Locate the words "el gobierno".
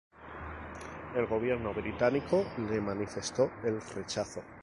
1.15-1.75